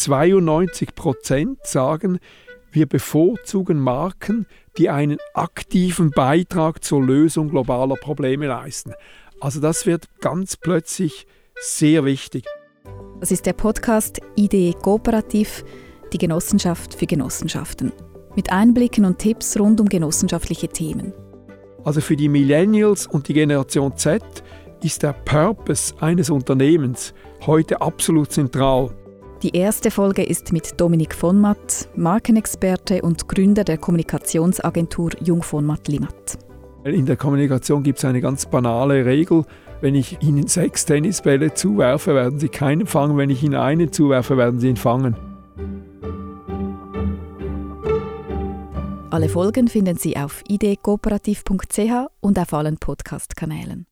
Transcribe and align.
92 0.00 0.94
Prozent 0.94 1.58
sagen, 1.64 2.20
wir 2.72 2.86
bevorzugen 2.86 3.78
Marken, 3.78 4.46
die 4.78 4.88
einen 4.88 5.18
aktiven 5.34 6.10
Beitrag 6.10 6.82
zur 6.82 7.02
Lösung 7.02 7.50
globaler 7.50 7.96
Probleme 7.96 8.46
leisten. 8.46 8.94
Also 9.40 9.60
das 9.60 9.84
wird 9.84 10.08
ganz 10.20 10.56
plötzlich 10.56 11.26
sehr 11.60 12.06
wichtig. 12.06 12.46
Das 13.20 13.30
ist 13.30 13.44
der 13.44 13.52
Podcast 13.52 14.20
Idee 14.36 14.74
Kooperativ, 14.80 15.64
die 16.14 16.18
Genossenschaft 16.18 16.94
für 16.94 17.06
Genossenschaften. 17.06 17.92
Mit 18.34 18.50
Einblicken 18.50 19.04
und 19.04 19.18
Tipps 19.18 19.60
rund 19.60 19.82
um 19.82 19.88
genossenschaftliche 19.88 20.68
Themen. 20.68 21.12
Also 21.84 22.00
für 22.00 22.16
die 22.16 22.30
Millennials 22.30 23.06
und 23.06 23.28
die 23.28 23.34
Generation 23.34 23.94
Z 23.98 24.22
ist 24.82 25.02
der 25.02 25.12
Purpose 25.12 25.94
eines 26.00 26.30
Unternehmens 26.30 27.12
heute 27.44 27.82
absolut 27.82 28.32
zentral. 28.32 28.94
Die 29.42 29.56
erste 29.56 29.90
Folge 29.90 30.22
ist 30.22 30.52
mit 30.52 30.78
Dominik 30.78 31.14
von 31.14 31.40
Matt, 31.40 31.88
Markenexperte 31.96 33.00
und 33.00 33.26
Gründer 33.26 33.64
der 33.64 33.78
Kommunikationsagentur 33.78 35.12
Jung 35.24 35.42
von 35.42 35.64
Matt 35.64 35.88
Limat. 35.88 36.38
In 36.84 37.06
der 37.06 37.16
Kommunikation 37.16 37.82
gibt 37.82 38.00
es 38.00 38.04
eine 38.04 38.20
ganz 38.20 38.44
banale 38.44 39.06
Regel. 39.06 39.46
Wenn 39.80 39.94
ich 39.94 40.20
Ihnen 40.20 40.46
sechs 40.46 40.84
Tennisbälle 40.84 41.54
zuwerfe, 41.54 42.14
werden 42.14 42.38
Sie 42.38 42.50
keinen 42.50 42.86
fangen. 42.86 43.16
Wenn 43.16 43.30
ich 43.30 43.42
Ihnen 43.42 43.54
einen 43.54 43.90
zuwerfe, 43.90 44.36
werden 44.36 44.60
Sie 44.60 44.68
ihn 44.68 44.76
fangen. 44.76 45.16
Alle 49.08 49.30
Folgen 49.30 49.68
finden 49.68 49.96
Sie 49.96 50.18
auf 50.18 50.42
idkooperativ.ch 50.48 52.10
und 52.20 52.38
auf 52.38 52.52
allen 52.52 52.76
Podcast-Kanälen. 52.76 53.86